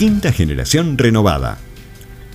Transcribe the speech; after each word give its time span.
Quinta 0.00 0.32
generación 0.32 0.96
renovada. 0.96 1.58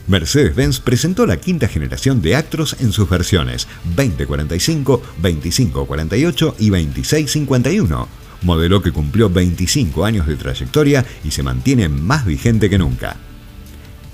Mercedes-Benz 0.06 0.82
presentó 0.82 1.26
la 1.26 1.38
quinta 1.38 1.68
generación 1.68 2.22
de 2.22 2.36
Actros 2.36 2.76
en 2.80 2.92
sus 2.92 3.10
versiones 3.10 3.68
2045, 3.96 5.02
2548 5.18 6.56
y 6.60 6.70
2651, 6.70 8.08
modelo 8.44 8.84
que 8.84 8.92
cumplió 8.92 9.32
25 9.32 10.06
años 10.06 10.28
de 10.28 10.36
trayectoria 10.36 11.04
y 11.24 11.32
se 11.32 11.42
mantiene 11.42 11.90
más 11.90 12.24
vigente 12.28 12.70
que 12.70 12.78
nunca. 12.78 13.16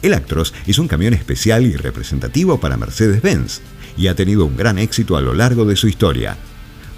El 0.02 0.14
Actros 0.14 0.54
es 0.66 0.80
un 0.80 0.88
camión 0.88 1.14
especial 1.14 1.66
y 1.66 1.76
representativo 1.76 2.58
para 2.58 2.78
Mercedes-Benz 2.78 3.60
y 3.98 4.08
ha 4.08 4.16
tenido 4.16 4.46
un 4.46 4.56
gran 4.56 4.78
éxito 4.78 5.18
a 5.18 5.22
lo 5.22 5.34
largo 5.34 5.66
de 5.66 5.76
su 5.76 5.90
historia. 5.90 6.38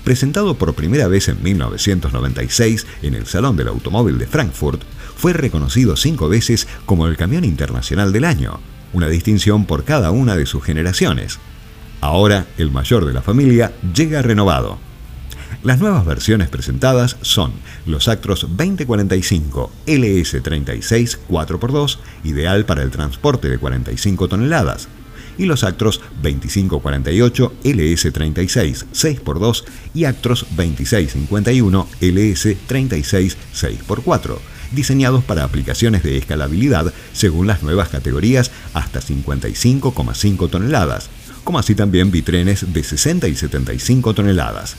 Presentado 0.04 0.56
por 0.56 0.76
primera 0.76 1.08
vez 1.08 1.30
en 1.30 1.42
1996 1.42 2.86
en 3.02 3.16
el 3.16 3.26
Salón 3.26 3.56
del 3.56 3.70
Automóvil 3.70 4.20
de 4.20 4.28
Frankfurt, 4.28 4.84
fue 5.16 5.34
reconocido 5.34 5.96
cinco 5.96 6.30
veces 6.30 6.68
como 6.86 7.08
el 7.08 7.18
camión 7.18 7.46
internacional 7.46 8.12
del 8.12 8.26
año, 8.26 8.60
una 8.94 9.08
distinción 9.08 9.66
por 9.66 9.84
cada 9.84 10.12
una 10.12 10.36
de 10.36 10.46
sus 10.46 10.64
generaciones. 10.64 11.40
Ahora, 12.02 12.46
el 12.58 12.72
mayor 12.72 13.06
de 13.06 13.14
la 13.14 13.22
familia 13.22 13.72
llega 13.96 14.22
renovado. 14.22 14.78
Las 15.64 15.80
nuevas 15.80 16.06
versiones 16.06 16.50
presentadas 16.50 17.16
son 17.22 17.54
los 17.86 18.10
Actros 18.10 18.42
2045 18.50 19.72
LS36 19.86 21.20
4x2, 21.30 21.98
ideal 22.26 22.66
para 22.66 22.84
el 22.84 22.92
transporte 22.92 23.50
de 23.50 23.58
45 23.58 24.28
toneladas, 24.28 24.90
y 25.38 25.46
los 25.46 25.64
Actros 25.64 26.02
2548 26.22 27.54
LS36 27.64 28.86
6x2 28.94 29.64
y 29.94 30.04
Actros 30.04 30.46
2651 30.58 31.88
LS36 32.02 33.36
6x4 33.54 34.53
diseñados 34.74 35.24
para 35.24 35.44
aplicaciones 35.44 36.04
de 36.04 36.18
escalabilidad 36.18 36.94
según 37.14 37.48
las 37.48 37.64
nuevas 37.64 37.90
categorías 37.90 38.52
hasta 38.74 39.02
55,5 39.02 40.50
toneladas, 40.50 41.10
como 41.44 41.60
así 41.60 41.76
también 41.76 42.12
bitrenes 42.12 42.74
de 42.74 42.84
60 42.84 43.28
y 43.28 43.36
75 43.36 44.14
toneladas. 44.14 44.76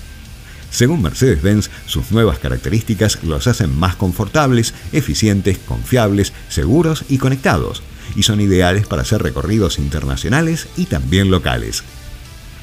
Según 0.71 1.03
Mercedes-Benz, 1.03 1.71
sus 1.87 2.11
nuevas 2.11 2.41
características 2.41 3.23
los 3.23 3.47
hacen 3.47 3.79
más 3.79 3.95
confortables, 3.95 4.75
eficientes, 4.93 5.59
confiables, 5.59 6.33
seguros 6.49 7.05
y 7.09 7.19
conectados, 7.19 7.83
y 8.17 8.25
son 8.25 8.41
ideales 8.41 8.87
para 8.87 9.03
hacer 9.03 9.23
recorridos 9.23 9.79
internacionales 9.79 10.67
y 10.77 10.87
también 10.87 11.31
locales. 11.31 11.85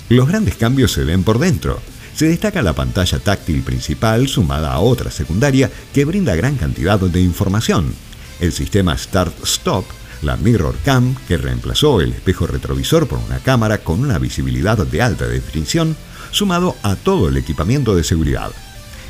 Los 0.09 0.27
grandes 0.27 0.55
cambios 0.55 0.91
se 0.91 1.05
ven 1.05 1.23
por 1.23 1.39
dentro, 1.39 1.81
se 2.15 2.27
destaca 2.27 2.61
la 2.61 2.73
pantalla 2.73 3.19
táctil 3.19 3.61
principal 3.61 4.27
sumada 4.27 4.73
a 4.73 4.79
otra 4.79 5.11
secundaria 5.11 5.69
que 5.93 6.05
brinda 6.05 6.35
gran 6.35 6.55
cantidad 6.55 6.99
de 6.99 7.21
información. 7.21 7.93
El 8.39 8.51
sistema 8.51 8.97
Start-Stop, 8.97 9.85
la 10.21 10.37
Mirror 10.37 10.75
Cam, 10.83 11.15
que 11.27 11.37
reemplazó 11.37 12.01
el 12.01 12.13
espejo 12.13 12.47
retrovisor 12.47 13.07
por 13.07 13.19
una 13.19 13.39
cámara 13.39 13.79
con 13.79 13.99
una 13.99 14.19
visibilidad 14.19 14.77
de 14.77 15.01
alta 15.01 15.27
definición, 15.27 15.95
sumado 16.31 16.75
a 16.83 16.95
todo 16.95 17.29
el 17.29 17.37
equipamiento 17.37 17.95
de 17.95 18.03
seguridad. 18.03 18.51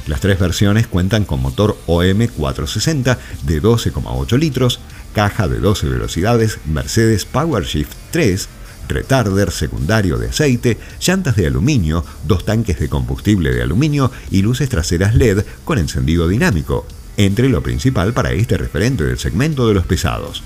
Las 0.08 0.20
tres 0.20 0.40
versiones 0.40 0.88
cuentan 0.88 1.26
con 1.26 1.42
motor 1.42 1.78
OM 1.86 2.28
460 2.28 3.18
de 3.44 3.62
12,8 3.62 4.38
litros, 4.40 4.80
caja 5.14 5.48
de 5.48 5.60
12 5.60 5.88
velocidades 5.90 6.60
Mercedes 6.66 7.26
PowerShift 7.26 7.94
3, 8.12 8.50
retarder 8.94 9.52
secundario 9.52 10.18
de 10.18 10.30
aceite, 10.30 10.78
llantas 11.00 11.36
de 11.36 11.48
aluminio, 11.48 12.06
dos 12.26 12.46
tanques 12.46 12.80
de 12.80 12.90
combustible 12.90 13.54
de 13.54 13.62
aluminio 13.62 14.12
y 14.30 14.42
luces 14.42 14.70
traseras 14.70 15.16
LED 15.16 15.44
con 15.64 15.78
encendido 15.78 16.28
dinámico, 16.28 16.86
entre 17.18 17.50
lo 17.50 17.62
principal 17.62 18.14
para 18.14 18.32
este 18.32 18.58
referente 18.58 19.04
del 19.04 19.20
segmento 19.20 19.68
de 19.68 19.74
los 19.74 19.86
pesados. 19.86 20.44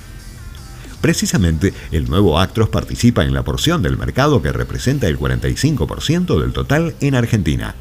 Precisamente, 1.01 1.71
el 1.91 2.09
nuevo 2.09 2.39
Actros 2.39 2.69
participa 2.69 3.23
en 3.23 3.33
la 3.33 3.43
porción 3.43 3.83
del 3.83 3.97
mercado 3.97 4.41
que 4.41 4.51
representa 4.51 5.07
el 5.07 5.19
45% 5.19 6.41
del 6.41 6.51
total 6.51 6.95
en 6.99 7.13
Argentina. 7.13 7.75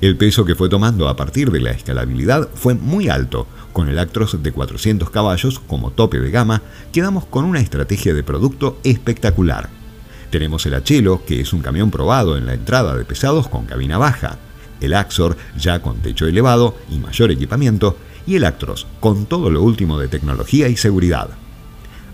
El 0.00 0.16
peso 0.16 0.44
que 0.44 0.54
fue 0.54 0.68
tomando 0.68 1.08
a 1.08 1.16
partir 1.16 1.50
de 1.50 1.60
la 1.60 1.70
escalabilidad 1.70 2.48
fue 2.54 2.74
muy 2.74 3.08
alto. 3.08 3.46
Con 3.72 3.88
el 3.88 3.98
Actros 3.98 4.42
de 4.42 4.52
400 4.52 5.10
caballos 5.10 5.58
como 5.58 5.90
tope 5.90 6.20
de 6.20 6.30
gama, 6.30 6.62
quedamos 6.92 7.24
con 7.24 7.46
una 7.46 7.60
estrategia 7.60 8.14
de 8.14 8.22
producto 8.22 8.78
espectacular. 8.84 9.75
Tenemos 10.36 10.66
el 10.66 10.74
Achelo, 10.74 11.24
que 11.24 11.40
es 11.40 11.54
un 11.54 11.62
camión 11.62 11.90
probado 11.90 12.36
en 12.36 12.44
la 12.44 12.52
entrada 12.52 12.94
de 12.94 13.06
pesados 13.06 13.48
con 13.48 13.64
cabina 13.64 13.96
baja, 13.96 14.36
el 14.82 14.92
Axor, 14.92 15.34
ya 15.56 15.80
con 15.80 16.02
techo 16.02 16.26
elevado 16.26 16.76
y 16.90 16.98
mayor 16.98 17.30
equipamiento, 17.30 17.96
y 18.26 18.36
el 18.36 18.44
Actros, 18.44 18.86
con 19.00 19.24
todo 19.24 19.48
lo 19.48 19.62
último 19.62 19.98
de 19.98 20.08
tecnología 20.08 20.68
y 20.68 20.76
seguridad. 20.76 21.30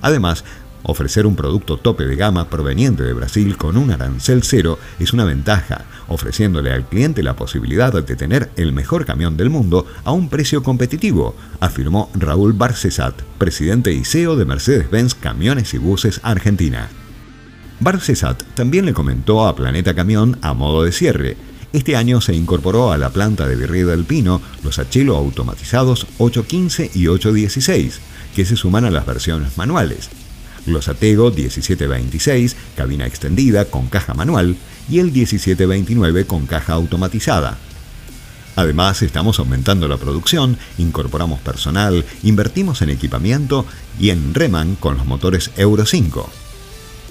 Además, 0.02 0.44
ofrecer 0.84 1.26
un 1.26 1.34
producto 1.34 1.78
tope 1.78 2.04
de 2.04 2.14
gama 2.14 2.48
proveniente 2.48 3.02
de 3.02 3.12
Brasil 3.12 3.56
con 3.56 3.76
un 3.76 3.90
arancel 3.90 4.44
cero 4.44 4.78
es 5.00 5.12
una 5.12 5.24
ventaja, 5.24 5.86
ofreciéndole 6.06 6.70
al 6.70 6.86
cliente 6.86 7.24
la 7.24 7.34
posibilidad 7.34 7.92
de 7.92 8.14
tener 8.14 8.52
el 8.54 8.72
mejor 8.72 9.04
camión 9.04 9.36
del 9.36 9.50
mundo 9.50 9.84
a 10.04 10.12
un 10.12 10.28
precio 10.28 10.62
competitivo, 10.62 11.34
afirmó 11.58 12.08
Raúl 12.14 12.52
Barcesat, 12.52 13.20
presidente 13.38 13.92
y 13.92 14.04
CEO 14.04 14.36
de 14.36 14.44
Mercedes-Benz 14.44 15.16
Camiones 15.16 15.74
y 15.74 15.78
Buses 15.78 16.20
Argentina. 16.22 16.88
Barcesat 17.82 18.40
también 18.54 18.86
le 18.86 18.92
comentó 18.92 19.44
a 19.44 19.56
Planeta 19.56 19.92
Camión 19.94 20.38
a 20.40 20.54
modo 20.54 20.84
de 20.84 20.92
cierre. 20.92 21.36
Este 21.72 21.96
año 21.96 22.20
se 22.20 22.32
incorporó 22.32 22.92
a 22.92 22.98
la 22.98 23.10
planta 23.10 23.48
de 23.48 23.56
Virrey 23.56 23.82
del 23.82 24.04
Pino 24.04 24.40
los 24.62 24.78
Achelo 24.78 25.16
automatizados 25.16 26.06
815 26.18 26.92
y 26.94 27.08
816, 27.08 28.00
que 28.36 28.44
se 28.44 28.56
suman 28.56 28.84
a 28.84 28.90
las 28.90 29.04
versiones 29.04 29.58
manuales. 29.58 30.10
Los 30.64 30.86
Atego 30.86 31.32
1726, 31.32 32.54
cabina 32.76 33.04
extendida 33.04 33.64
con 33.64 33.88
caja 33.88 34.14
manual, 34.14 34.56
y 34.88 35.00
el 35.00 35.06
1729 35.06 36.24
con 36.24 36.46
caja 36.46 36.74
automatizada. 36.74 37.58
Además, 38.54 39.02
estamos 39.02 39.40
aumentando 39.40 39.88
la 39.88 39.96
producción, 39.96 40.56
incorporamos 40.78 41.40
personal, 41.40 42.04
invertimos 42.22 42.80
en 42.82 42.90
equipamiento 42.90 43.66
y 43.98 44.10
en 44.10 44.34
Reman 44.34 44.76
con 44.76 44.98
los 44.98 45.06
motores 45.06 45.50
Euro 45.56 45.84
5. 45.84 46.41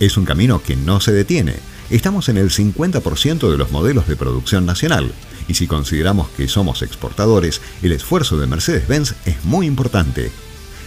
Es 0.02 0.18
un 0.18 0.26
camino 0.26 0.64
que 0.64 0.76
no 0.76 1.00
se 1.00 1.12
detiene. 1.12 1.54
Estamos 1.92 2.28
en 2.28 2.38
el 2.38 2.50
50% 2.50 3.52
de 3.52 3.58
los 3.58 3.70
modelos 3.70 4.08
de 4.08 4.16
producción 4.16 4.66
nacional, 4.66 5.12
y 5.48 5.54
si 5.54 5.68
consideramos 5.68 6.28
que 6.30 6.48
somos 6.48 6.82
exportadores, 6.82 7.62
el 7.84 7.92
esfuerzo 7.92 8.40
de 8.40 8.48
Mercedes-Benz 8.48 9.14
es 9.26 9.46
muy 9.46 9.68
importante. 9.68 10.32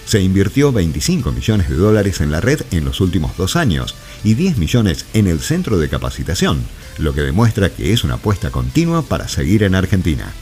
Se 0.05 0.21
invirtió 0.21 0.73
25 0.73 1.31
millones 1.31 1.69
de 1.71 1.77
dólares 1.77 2.21
en 2.21 2.33
la 2.33 2.41
red 2.41 2.63
en 2.73 2.85
los 2.85 3.01
últimos 3.01 3.37
dos 3.37 3.55
años 3.55 3.95
y 4.25 4.35
10 4.35 4.59
millones 4.59 5.07
en 5.15 5.29
el 5.29 5.39
centro 5.39 5.79
de 5.79 5.89
capacitación, 5.89 6.65
lo 6.99 7.15
que 7.15 7.21
demuestra 7.21 7.71
que 7.71 7.93
es 7.93 8.03
una 8.03 8.15
apuesta 8.15 8.51
continua 8.51 9.03
para 9.03 9.29
seguir 9.29 9.63
en 9.63 9.77
Argentina. 9.77 10.33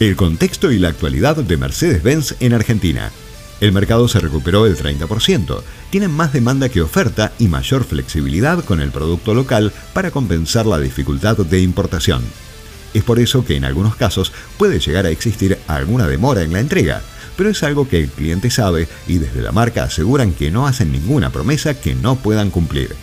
El 0.00 0.16
contexto 0.16 0.72
y 0.72 0.78
la 0.78 0.88
actualidad 0.88 1.36
de 1.36 1.56
Mercedes-Benz 1.58 2.36
en 2.40 2.54
Argentina. 2.54 3.12
El 3.60 3.72
mercado 3.72 4.06
se 4.06 4.20
recuperó 4.20 4.66
el 4.66 4.76
30%, 4.76 5.62
tienen 5.90 6.10
más 6.10 6.32
demanda 6.32 6.68
que 6.68 6.82
oferta 6.82 7.32
y 7.38 7.48
mayor 7.48 7.84
flexibilidad 7.84 8.62
con 8.62 8.80
el 8.80 8.90
producto 8.90 9.32
local 9.32 9.72
para 9.94 10.10
compensar 10.10 10.66
la 10.66 10.78
dificultad 10.78 11.38
de 11.38 11.60
importación. 11.60 12.22
Es 12.92 13.02
por 13.02 13.18
eso 13.18 13.44
que 13.44 13.56
en 13.56 13.64
algunos 13.64 13.96
casos 13.96 14.32
puede 14.58 14.78
llegar 14.78 15.06
a 15.06 15.10
existir 15.10 15.58
alguna 15.68 16.06
demora 16.06 16.42
en 16.42 16.52
la 16.52 16.60
entrega, 16.60 17.02
pero 17.36 17.48
es 17.48 17.62
algo 17.62 17.88
que 17.88 18.02
el 18.02 18.08
cliente 18.08 18.50
sabe 18.50 18.88
y 19.06 19.18
desde 19.18 19.42
la 19.42 19.52
marca 19.52 19.84
aseguran 19.84 20.32
que 20.32 20.50
no 20.50 20.66
hacen 20.66 20.92
ninguna 20.92 21.30
promesa 21.30 21.74
que 21.74 21.94
no 21.94 22.16
puedan 22.16 22.50
cumplir. 22.50 22.94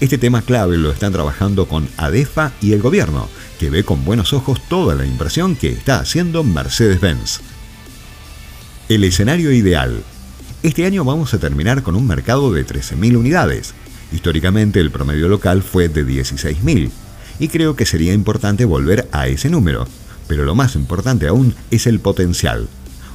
Este 0.00 0.18
tema 0.18 0.42
clave 0.42 0.76
lo 0.76 0.90
están 0.90 1.12
trabajando 1.12 1.66
con 1.66 1.88
ADEFA 1.96 2.52
y 2.60 2.72
el 2.72 2.82
gobierno, 2.82 3.28
que 3.58 3.70
ve 3.70 3.82
con 3.82 4.04
buenos 4.04 4.34
ojos 4.34 4.60
toda 4.68 4.94
la 4.94 5.06
inversión 5.06 5.56
que 5.56 5.68
está 5.68 6.00
haciendo 6.00 6.44
Mercedes-Benz. 6.44 7.55
El 8.88 9.02
escenario 9.02 9.50
ideal. 9.50 10.04
Este 10.62 10.86
año 10.86 11.04
vamos 11.04 11.34
a 11.34 11.40
terminar 11.40 11.82
con 11.82 11.96
un 11.96 12.06
mercado 12.06 12.52
de 12.52 12.64
13.000 12.64 13.16
unidades. 13.16 13.74
Históricamente 14.12 14.78
el 14.78 14.92
promedio 14.92 15.26
local 15.26 15.64
fue 15.64 15.88
de 15.88 16.06
16.000 16.06 16.90
y 17.40 17.48
creo 17.48 17.74
que 17.74 17.84
sería 17.84 18.12
importante 18.12 18.64
volver 18.64 19.08
a 19.10 19.26
ese 19.26 19.50
número, 19.50 19.88
pero 20.28 20.44
lo 20.44 20.54
más 20.54 20.76
importante 20.76 21.26
aún 21.26 21.56
es 21.72 21.88
el 21.88 21.98
potencial. 21.98 22.68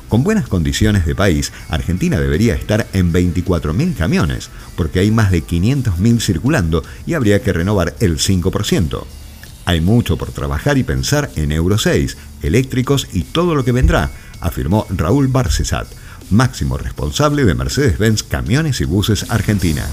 Con 0.10 0.26
buenas 0.26 0.50
condiciones 0.50 1.06
de 1.06 1.16
país, 1.16 1.54
Argentina 1.70 2.20
debería 2.20 2.54
estar 2.54 2.86
en 2.92 3.14
24.000 3.14 3.96
camiones, 3.96 4.50
porque 4.76 5.00
hay 5.00 5.10
más 5.10 5.32
de 5.32 5.42
500.000 5.42 6.20
circulando 6.20 6.84
y 7.06 7.14
habría 7.14 7.42
que 7.42 7.54
renovar 7.54 7.96
el 8.02 8.18
5%. 8.18 9.06
Hay 9.64 9.80
mucho 9.80 10.18
por 10.18 10.32
trabajar 10.32 10.78
y 10.78 10.84
pensar 10.84 11.32
en 11.38 11.54
Euro 11.54 11.78
6, 11.78 12.18
eléctricos 12.42 13.08
y 13.14 13.22
todo 13.22 13.56
lo 13.56 13.64
que 13.64 13.72
vendrá, 13.72 14.12
afirmó 14.42 14.86
Raúl 14.90 15.28
Barcesat, 15.28 15.88
máximo 16.30 16.78
responsable 16.78 17.46
de 17.46 17.56
Mercedes-Benz 17.56 18.24
Camiones 18.24 18.82
y 18.82 18.86
Buses 18.86 19.30
Argentina. 19.30 19.86